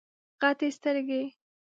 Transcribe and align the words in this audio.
غټي 0.41 0.69
سترګي 0.77 1.23